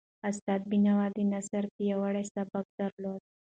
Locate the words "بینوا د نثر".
0.71-1.63